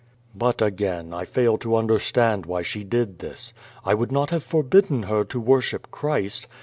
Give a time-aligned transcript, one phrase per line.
[0.35, 3.53] ''But, again, I fail to understand why she did this.
[3.85, 6.47] I would not have forbidden her to worship Christ.